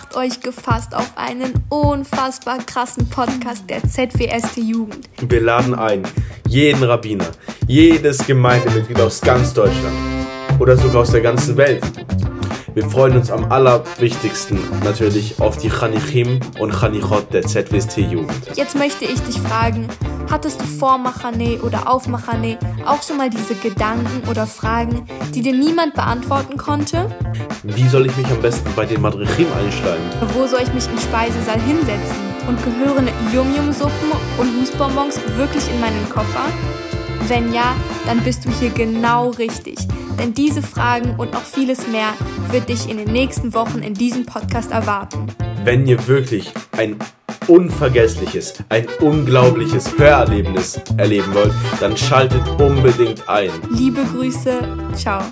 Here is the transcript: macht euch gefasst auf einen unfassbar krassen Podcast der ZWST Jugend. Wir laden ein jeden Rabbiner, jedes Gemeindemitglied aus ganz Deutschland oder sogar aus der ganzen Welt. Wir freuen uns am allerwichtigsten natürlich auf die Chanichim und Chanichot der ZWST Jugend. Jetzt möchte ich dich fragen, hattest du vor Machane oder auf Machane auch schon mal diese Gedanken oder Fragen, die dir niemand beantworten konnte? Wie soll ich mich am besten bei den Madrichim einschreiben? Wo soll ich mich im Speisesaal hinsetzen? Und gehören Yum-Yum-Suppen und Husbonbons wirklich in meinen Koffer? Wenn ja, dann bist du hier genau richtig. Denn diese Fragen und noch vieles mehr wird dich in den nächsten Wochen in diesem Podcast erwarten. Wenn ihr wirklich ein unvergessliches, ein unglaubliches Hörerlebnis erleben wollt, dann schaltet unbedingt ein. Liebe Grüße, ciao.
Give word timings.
macht 0.00 0.16
euch 0.16 0.40
gefasst 0.40 0.94
auf 0.94 1.12
einen 1.16 1.52
unfassbar 1.68 2.58
krassen 2.58 3.10
Podcast 3.10 3.68
der 3.68 3.82
ZWST 3.82 4.56
Jugend. 4.58 5.10
Wir 5.20 5.42
laden 5.42 5.74
ein 5.74 6.04
jeden 6.48 6.82
Rabbiner, 6.82 7.26
jedes 7.66 8.26
Gemeindemitglied 8.26 8.98
aus 8.98 9.20
ganz 9.20 9.52
Deutschland 9.52 9.94
oder 10.58 10.76
sogar 10.76 11.02
aus 11.02 11.10
der 11.10 11.20
ganzen 11.20 11.56
Welt. 11.58 11.82
Wir 12.72 12.88
freuen 12.88 13.16
uns 13.16 13.30
am 13.30 13.52
allerwichtigsten 13.52 14.58
natürlich 14.84 15.38
auf 15.38 15.58
die 15.58 15.68
Chanichim 15.68 16.40
und 16.58 16.72
Chanichot 16.72 17.32
der 17.34 17.42
ZWST 17.42 17.98
Jugend. 17.98 18.56
Jetzt 18.56 18.76
möchte 18.76 19.04
ich 19.04 19.20
dich 19.20 19.38
fragen, 19.38 19.86
hattest 20.30 20.60
du 20.60 20.64
vor 20.64 20.98
Machane 20.98 21.60
oder 21.62 21.90
auf 21.90 22.06
Machane 22.06 22.58
auch 22.86 23.02
schon 23.02 23.16
mal 23.16 23.30
diese 23.30 23.54
Gedanken 23.54 24.28
oder 24.28 24.46
Fragen, 24.46 25.06
die 25.34 25.42
dir 25.42 25.52
niemand 25.52 25.94
beantworten 25.94 26.56
konnte? 26.56 27.14
Wie 27.64 27.88
soll 27.88 28.06
ich 28.06 28.16
mich 28.16 28.26
am 28.28 28.40
besten 28.40 28.70
bei 28.76 28.86
den 28.86 29.00
Madrichim 29.00 29.46
einschreiben? 29.52 30.04
Wo 30.34 30.46
soll 30.46 30.60
ich 30.62 30.72
mich 30.72 30.88
im 30.88 30.98
Speisesaal 30.98 31.60
hinsetzen? 31.60 32.30
Und 32.48 32.62
gehören 32.64 33.08
Yum-Yum-Suppen 33.32 34.12
und 34.38 34.60
Husbonbons 34.60 35.20
wirklich 35.36 35.68
in 35.70 35.80
meinen 35.80 36.08
Koffer? 36.08 36.46
Wenn 37.28 37.52
ja, 37.52 37.74
dann 38.06 38.20
bist 38.20 38.44
du 38.44 38.50
hier 38.50 38.70
genau 38.70 39.30
richtig. 39.30 39.76
Denn 40.18 40.34
diese 40.34 40.62
Fragen 40.62 41.14
und 41.16 41.32
noch 41.32 41.44
vieles 41.44 41.86
mehr 41.88 42.12
wird 42.50 42.68
dich 42.68 42.88
in 42.88 42.96
den 42.96 43.12
nächsten 43.12 43.54
Wochen 43.54 43.78
in 43.80 43.94
diesem 43.94 44.26
Podcast 44.26 44.72
erwarten. 44.72 45.26
Wenn 45.64 45.86
ihr 45.86 46.06
wirklich 46.08 46.52
ein 46.76 46.96
unvergessliches, 47.48 48.54
ein 48.68 48.86
unglaubliches 49.00 49.98
Hörerlebnis 49.98 50.80
erleben 50.96 51.34
wollt, 51.34 51.52
dann 51.80 51.96
schaltet 51.96 52.42
unbedingt 52.60 53.28
ein. 53.28 53.50
Liebe 53.70 54.04
Grüße, 54.04 54.60
ciao. 54.94 55.22